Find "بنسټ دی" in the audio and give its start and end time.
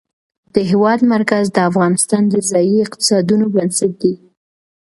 3.55-4.13